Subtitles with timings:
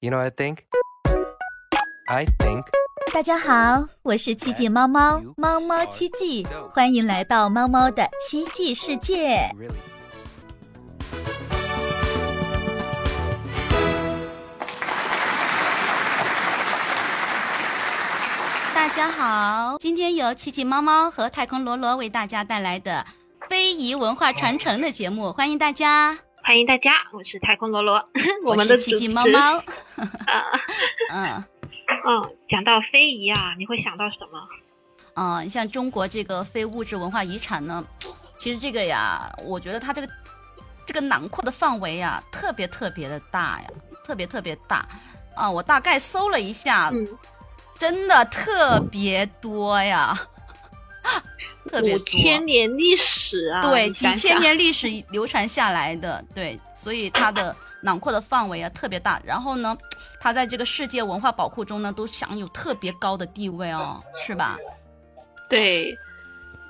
[0.00, 0.58] You know what I think?
[2.06, 2.64] I think
[3.12, 9.50] 大家好，我是奇迹猫猫，猫猫奇迹，欢迎来到猫猫的奇迹世界。
[18.72, 23.04] 大家好，今天由奇迹猫猫和太空罗罗为大家带来的
[23.48, 26.16] 非遗文化传承的节目，欢迎大家。
[26.48, 27.96] 欢迎大家，我是太空罗罗，
[28.42, 29.58] 我我们的是奇迹猫猫。
[30.26, 30.50] 啊，
[31.12, 31.44] 嗯
[32.06, 34.48] 嗯，讲到非遗啊，你会想到什么？
[35.12, 37.84] 嗯，像中国这个非物质文化遗产呢，
[38.38, 40.08] 其实这个呀，我觉得它这个
[40.86, 43.68] 这个囊括的范围呀，特别特别的大呀，
[44.02, 44.88] 特别特别大
[45.36, 45.50] 啊！
[45.50, 47.06] 我大概搜了一下，嗯，
[47.78, 50.18] 真的特别多呀，
[51.68, 52.04] 特别五多。
[52.06, 59.20] 千年历史啊，对，几千年历史流传下来的，对，所以它的囊括的范围啊特别大。
[59.24, 59.76] 然后呢，
[60.20, 64.56] 它在这个世界文化宝库中呢，都享有特别高的地位哦，是吧？
[65.48, 65.96] 对，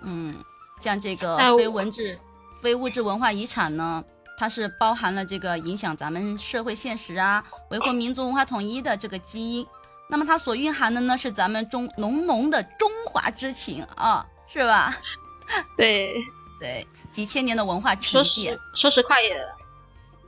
[0.03, 0.35] 嗯，
[0.83, 2.19] 像这个非文质、
[2.63, 4.05] 非物质文化遗产呢，
[4.39, 9.67] 它是包含了这个影响咱们社会现实啊，维护民族文化统一的这个基因。
[10.11, 14.97] 那么它所蕴含的呢，是咱们中浓浓的中华之情啊，是吧？
[15.77, 16.23] 对，
[16.59, 19.41] 对，几千年的文化沉说淀实，说实话也，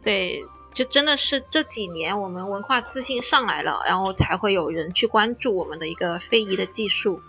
[0.03, 7.21] 对，就真的是这几年我们文化自信上来了，然后才会有人去关注我们的一个非遗的技术。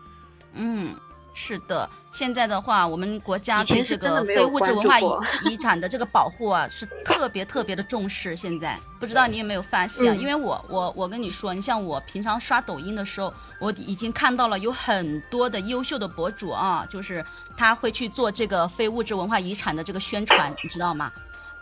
[0.53, 0.95] 嗯，
[1.33, 1.89] 是的。
[2.11, 5.05] 现在的话，我们国家对这个非物质文化遗
[5.45, 8.35] 遗产的这个保护啊，是特别特别的重视。
[8.35, 10.13] 现在不知道你有没有发现？
[10.13, 21.11] 嗯因为我我我跟你说，你像我平常刷抖音的时候，我已经看到了有很多的优秀的博主啊，就是他会去做这个非物质文化遗产的这个宣传，你知道吗？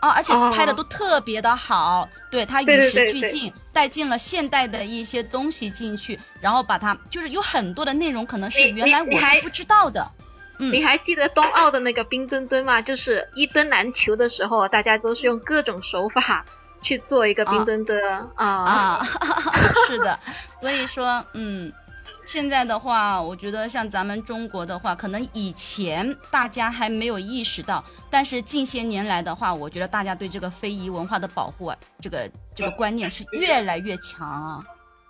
[0.00, 10.10] 啊，而且哦拍的都特别的好，对他与时对对俱进，带进了现代的一些东西进去，然后把它就是有很多的内容可能是原来我都不知道的。
[10.60, 12.80] 嗯你还记得冬奥的那个冰墩墩吗？
[12.82, 16.44] 就是一墩难求的时候，大家都是用各种手法
[16.82, 17.98] 去做一个冰墩墩
[18.34, 18.46] 啊。
[18.46, 19.06] 啊，
[19.88, 20.18] 是的，
[20.60, 21.72] 所以说，嗯，
[22.26, 34.62] 现在的话，我觉得像咱们中国的话，可能以前大家还没有意识到，但是近些年来的话，我觉得大家对这个非遗文化的保护啊，这个这个观念是越来越强啊。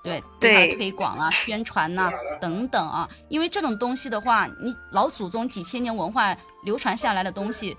[0.03, 6.34] 对，对它的推广啊、宣传呐、等等啊，因为这种东西的话，你老祖宗几千年文化
[6.65, 7.77] 流传下来的东西，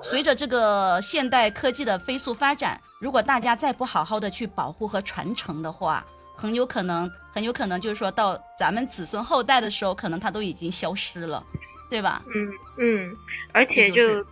[0.00, 6.04] 随着这个现代科技的飞速发展，如果大家再不好好的去保护和传承的话，
[6.36, 11.42] 很有可能，很有可能就是说到咱们子孙后代的时候，可能它都已经消失了，
[11.90, 12.22] 对吧？
[12.34, 12.48] 嗯
[12.78, 13.16] 嗯，
[13.52, 14.24] 而且就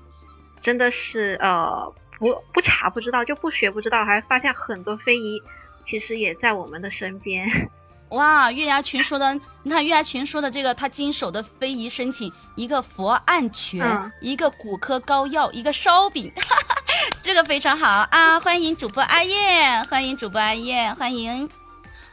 [0.61, 5.43] 真的是呃不不查不知道，就不学不知道，还发现很多非遗
[5.85, 7.49] 其实也在我们的身边。
[8.11, 16.77] 哇，月牙群说的，你看月牙群说的这个，他经手的非遗申请，一个佛案泉，嗯一个骨科膏药，一个烧饼，哈 哈
[17.23, 18.39] 这个非常好啊！
[18.39, 21.49] 欢迎主播阿燕，欢迎主播阿燕，欢迎。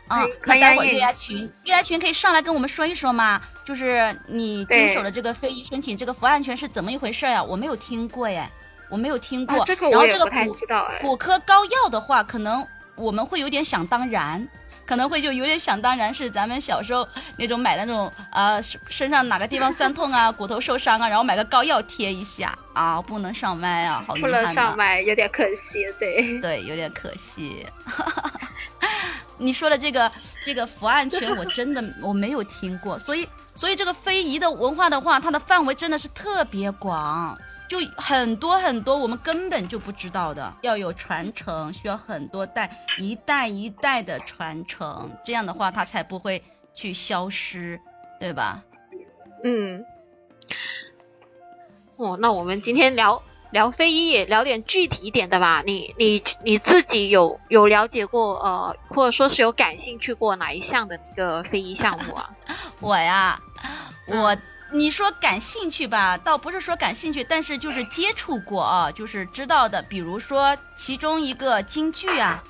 [0.08, 3.40] 啊那待会月牙群，月牙群可以上来跟我们说一说吗？
[3.64, 8.50] 就是你经手的这个非遗申请这个佛案泉是怎么一回事呀、我没有听过耶，
[8.90, 9.60] 我没有听过。
[9.60, 11.00] 啊，这个然后这个我也不太骨知道哎。
[11.00, 12.66] 骨科膏药的话，可能
[12.96, 14.48] 我们会有点想当然，
[14.86, 17.08] 可能会就有点想当然是咱们小时候
[17.38, 24.54] 那种买的那种呃身身上哪个地方酸痛啊，骨头受伤啊，然后买个膏药贴一下啊，不能上麦啊，好遗不能。
[24.54, 25.86] 上麦，有点可惜。
[26.00, 27.66] 对， 对，有点可惜。
[29.38, 30.12] 你说的这个
[30.46, 37.36] 这个伏案泉，我真的我没有听过，所以所以这个非遗的文化的话，它的范围真的是特别广，
[37.72, 46.44] 就很多很多我们根本就不知道的，要有传承，需要很多代一代一代的传承，这样的话它才不会
[46.74, 47.80] 去消失，
[48.20, 48.62] 对吧？
[49.46, 49.86] 嗯。
[51.96, 55.64] 哦，那我们今天聊聊非遗，也聊点具体一点的吧。
[55.66, 62.30] 你你你自己有有了解过呃，或者说是有感兴趣过哪一项的一个非遗项目啊？
[62.82, 63.40] 我呀，
[64.08, 64.36] 嗯我
[64.74, 72.42] 你说感兴趣吧，倒不是说感兴趣，但是就是接触过啊，就是知道的，比如说其中一个京剧啊，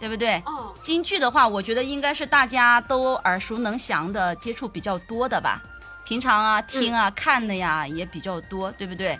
[0.00, 0.42] 对不对？
[0.44, 5.62] 哦，京剧的话，我觉得应该是大家都耳熟能详的，接触比较多的吧。
[6.04, 9.18] 平常啊，听啊、看的呀也比较多，对不对？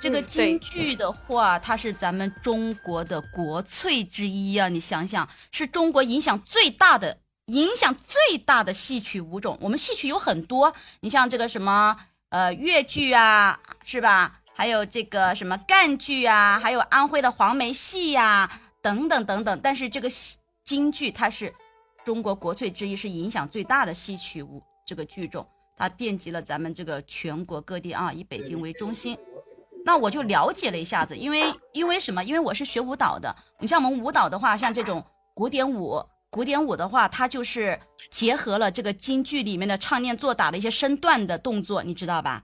[0.00, 4.68] 这个京剧的话，它是咱们中国的国粹之一啊！
[4.68, 9.58] 你想想，是中国影响最大的、影响最大的戏曲舞种。
[9.60, 11.96] 我们戏曲有很多，你像这个什么
[12.30, 14.40] 呃越剧啊，是吧？
[14.56, 18.50] 还有这个什么赣剧啊，还有安徽的黄梅戏呀、
[18.80, 19.60] 等等等等。
[19.62, 21.52] 但是这个戏京剧它是
[22.04, 25.46] 中国国粹之一，是影响最大的戏曲舞这个剧种，
[25.76, 29.18] 它遍及了咱们这个全国各地啊，以北京为中心。
[29.84, 32.24] 那我就了解了一下子，因为因为什么？
[32.24, 33.34] 因为我是学舞蹈的。
[33.58, 35.04] 你像我们舞蹈的话，像这种
[35.34, 36.02] 古典舞，
[36.34, 37.78] 古典舞的话，它就是
[38.10, 42.42] 结合了这个京剧里面的唱念做打的一些身段的动作，你知道吧？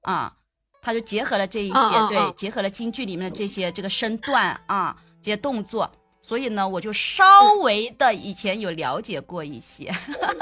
[0.00, 0.32] 啊，
[0.80, 5.92] 它就结合了这一些，对，结合了京剧里面的这些这个身段啊，这些动作。
[6.22, 9.92] 所以呢，我就稍微的以前有了解过一些。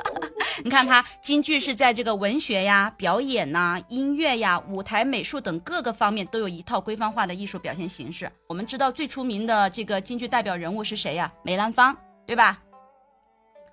[0.62, 8.31] 你看，它京剧是在这个文学呀、表演呐、音乐呀、舞台美术等各个方面都有一套规范化的艺术表现形式。
[8.46, 11.32] 我们知道最出名的这个京剧代表人物是谁呀？
[11.43, 11.96] 梅兰芳，
[12.30, 12.56] 对吧？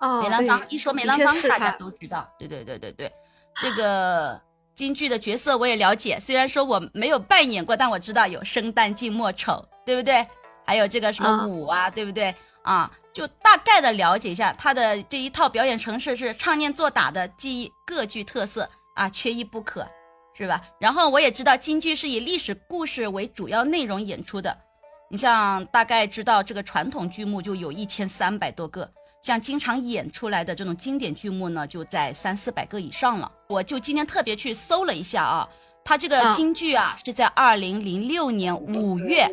[0.00, 2.28] 哦，梅兰芳一说梅兰芳，大家都知道。
[2.36, 3.12] 对对对对对，
[3.62, 4.40] 这个
[4.74, 10.26] 京剧的角色我也了解，虽然说我没有扮演过，但我知道有生旦净末丑，对不对？
[10.66, 12.34] 还有这个什么嗯舞啊，对不对？
[12.62, 19.86] 啊，就大概的了解一下他的这一套表演程式是唱念做打的技艺各具特色啊，缺一不可，
[20.34, 20.60] 是吧？
[20.80, 24.58] 然后我也知道京剧是以历史故事为主要内容演出的，
[25.10, 28.86] 你像大概知道这个传统剧目就有一千三百多个，
[29.22, 33.30] 像经常演出来的这种经典剧目呢，就在三四百个以上了。
[33.48, 35.48] 我就今天特别去搜了一下啊，
[35.82, 39.26] 它这个嗯京剧啊是在二零零六年五月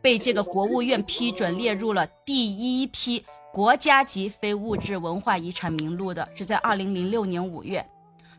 [0.00, 7.86] 被这个国务院批准列入了第一批国家级非物质文化遗产名录的，是在二零零六年五月。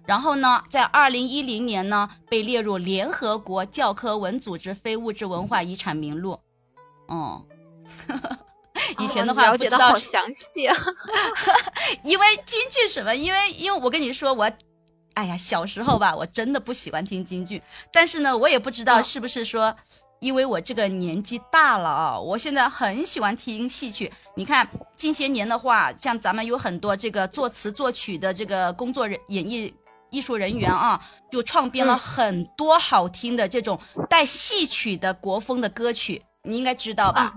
[0.06, 6.38] 然后呢，在二零一零年呢，被列入联合国教科文组织非物质文化遗产名录。
[7.10, 7.46] 嗯，
[9.00, 10.76] 以前的哦话了解的好不知道是详细啊。
[12.04, 13.16] 因为京剧什么？
[13.16, 14.52] 因为因为我跟你说，我，
[15.14, 17.62] 哎呀，小时候吧，我真的不喜欢听京剧，
[17.92, 19.76] 但是呢，我也不知道嗯是不是说，
[20.20, 24.12] 因为我这个年纪大了啊，我现在很喜欢听戏曲。
[24.36, 29.74] 你看近些年的话，像咱们有很多这个作词作曲的这个工作人演艺。
[30.10, 37.34] 艺术人员啊，就创编了嗯很多好听的这种带戏曲的国风的歌曲，你应该知道吧？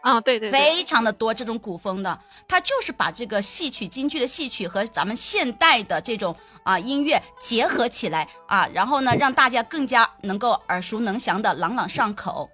[0.00, 12.48] 啊，对对对，非常的多这种古风的，它就是把这个戏曲、京剧的戏曲和咱们现代的这种啊音乐结合起来啊，然后呢，让大家更加能够耳熟能详的朗朗上口。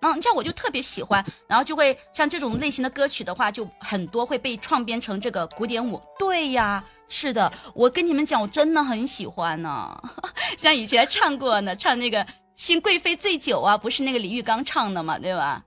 [0.00, 6.00] 嗯，这样我就特别喜欢，然后就会像这种类型的歌曲的话，就很多会被创编成这个古典舞。
[6.18, 10.02] 对呀，是的，我跟你们讲，我真的很喜欢呢。
[10.58, 12.22] 像以前唱过呢，唱那个
[12.56, 15.62] 《新贵妃醉酒》啊，不是那个李玉刚唱的嘛，对吧？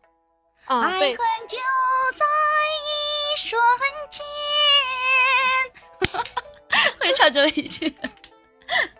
[0.65, 1.57] 啊，爱恨就
[2.15, 2.25] 在
[2.83, 3.61] 一瞬
[4.09, 4.25] 间。
[6.99, 7.95] 会唱这一句，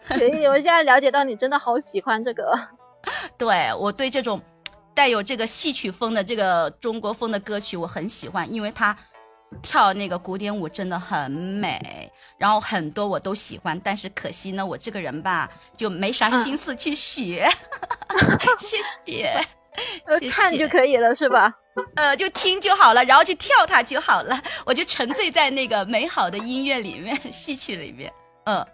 [0.08, 2.54] 可以，我现在了解到你真的好喜欢这个。
[3.40, 4.40] 对我对这种
[4.94, 8.96] 带有这个戏曲风的这个中国风的歌曲我很喜欢，因为它
[9.62, 17.48] 跳那个古典舞真的很美，然后很多我都喜欢，但是可惜呢，我这个人吧就没啥心思去学。
[18.60, 19.40] 谢谢。
[20.06, 21.54] 呃谢，看就可以了是吧？
[21.96, 28.12] 呃，就听就好了，然后去跳它就好了，我就沉醉在那个美好的音乐里面、戏曲里面。
[28.46, 28.66] 嗯，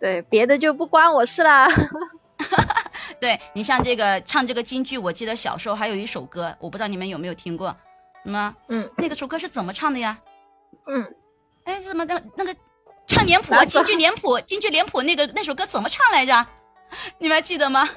[0.00, 1.68] 对，别的就不关我事啦。
[3.20, 7.76] 对你像这个唱这个京剧，我记得小时候还有一首歌，我不知道你们有没有听过，什
[8.24, 8.54] 么？
[8.68, 10.18] 嗯，那个首歌是怎么唱的呀？
[10.86, 11.14] 嗯，
[11.64, 12.54] 哎，什么那那个
[13.06, 16.46] 唱脸谱京剧脸谱，京剧脸谱那个那首歌怎么唱来着？
[17.18, 17.88] 你们还记得吗？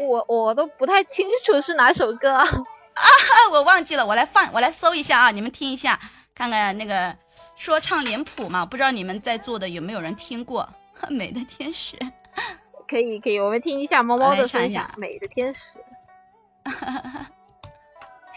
[0.00, 2.44] 我我都不太清楚是哪首歌啊。
[2.44, 3.04] 啊，
[3.52, 5.98] 我忘记了，我来放，我来搜一下啊，你们听一下，
[6.34, 7.14] 看看那个
[7.56, 10.68] 说唱脸谱嘛，不知道你们在座的有没有人听过
[11.10, 11.96] 《美的天使》？
[12.86, 15.78] 可以可以，我们听一下猫猫的分享唱一下，《美的天使》。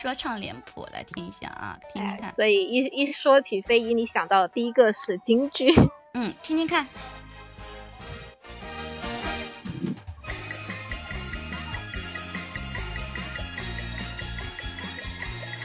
[0.05, 5.73] 说唱脸谱来听一下啊，听听哎看，，所以一一说起非遗，你想到的第一个是京剧。
[6.13, 6.87] 嗯，听听看。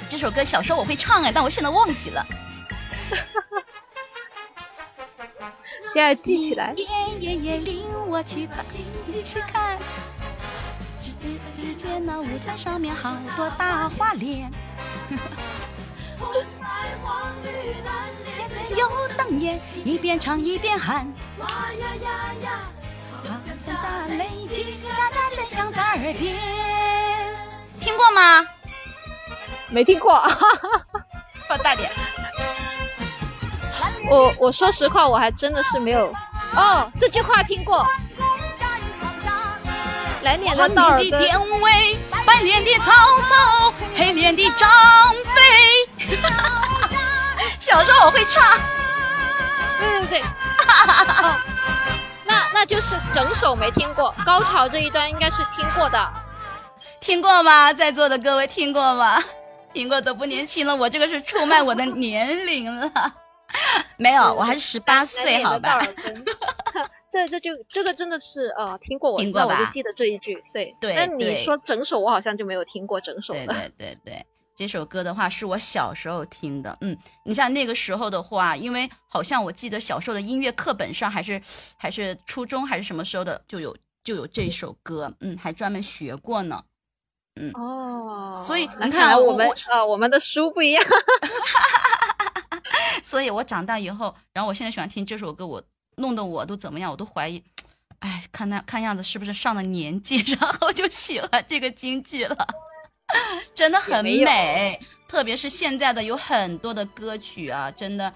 [0.09, 2.27] 这首歌小时候我会唱哎，但我现在忘记了。
[5.93, 6.73] 现在记起来。
[6.73, 6.87] 夜
[7.21, 8.65] 夜夜领我去把
[9.05, 9.77] 戏看，
[11.21, 14.51] 只见那舞台上面好多大花脸，
[16.19, 16.29] 红
[16.61, 16.67] 白
[17.03, 21.13] 黄绿蓝脸嘴有瞪眼，一边唱一边喊。
[21.39, 22.61] 哇呀呀呀
[23.23, 26.35] 好像炸雷，叽叽喳喳，真响在耳边。
[27.81, 28.47] 听过吗？
[29.69, 30.21] 没听过，
[31.49, 31.91] 放大点。
[34.11, 36.13] 我我说实话，我还真的是没有。
[36.57, 37.87] 哦，这句话听过。
[40.23, 44.71] 来年的黄道尔跟脸的典韦，白脸的曹操，黑脸的张
[45.35, 45.89] 飞。
[47.59, 48.43] 小时候我会唱。
[49.79, 51.35] 对对对，哦，
[52.25, 56.13] 那那就是整首没听过，高潮这一段应该是听过的。
[57.01, 57.73] 听过吗？
[57.73, 59.23] 在座的各位听过吗？
[59.73, 62.91] 听过都不年轻了，我这个是出卖我的年龄了。
[63.97, 65.81] 没有，我还是十八岁，好吧？
[67.11, 69.59] 这这就这个真的是呃听过我，听过吧？
[69.59, 70.95] 我就记得这一句，对对。
[70.95, 73.47] 但你说整首，我好像就没有听过整首的。
[73.47, 76.77] 对对对对，这首歌的话是我小时候听的。
[76.81, 81.41] 嗯，你像那个时候的话，因为好像我记得小时候的音乐课本上还是
[81.77, 86.63] 还是初中还是什么时候的就有就有这首歌，嗯，还专门学过呢。
[87.41, 90.85] 嗯哦，所以你看我们啊我们的书不一样。
[93.03, 95.63] 所以我长大以后，然后我现在喜欢听这首歌，我
[96.01, 97.43] 弄得我都怎么样，我都怀疑，
[98.01, 102.47] 哎，看那看样子是不是上了年纪， 然后就喜欢这个京剧了，
[103.55, 108.13] 真的很美，特别是现在的有很多的歌曲啊，真的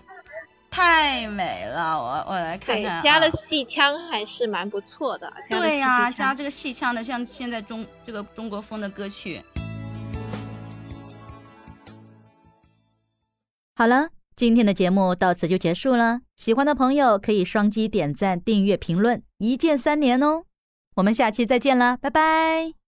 [0.70, 1.96] 太美了。
[1.96, 5.32] 我我来看看，加了戏腔还是蛮不错的。
[5.48, 9.42] 对呀，加这个戏腔的，像现在中这个中国风的歌曲。
[13.76, 14.13] 好了。
[14.36, 20.44] 今天的节目到此就结束了，喜欢的朋友可以双击点赞、订阅、评论，一键三连哦。
[20.96, 22.83] 我们下期再见了，拜拜。